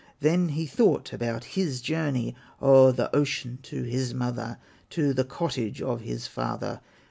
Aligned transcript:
Then 0.19 0.49
he 0.49 0.65
thought 0.65 1.13
about 1.13 1.43
his 1.43 1.79
journey 1.79 2.33
O'er 2.59 2.91
the 2.91 3.15
ocean 3.15 3.59
to 3.61 3.83
his 3.83 4.15
mother, 4.15 4.57
To 4.89 5.13
the 5.13 5.23
cottage 5.23 5.79
of 5.79 6.01
his 6.01 6.25
father. 6.25 6.81